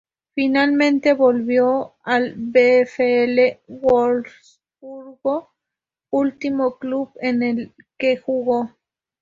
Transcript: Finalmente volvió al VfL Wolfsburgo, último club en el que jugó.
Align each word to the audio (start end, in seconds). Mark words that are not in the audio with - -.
Finalmente 0.33 1.13
volvió 1.13 1.93
al 2.03 2.33
VfL 2.35 3.59
Wolfsburgo, 3.67 5.51
último 6.09 6.79
club 6.79 7.11
en 7.19 7.43
el 7.43 7.75
que 7.99 8.17
jugó. 8.17 8.75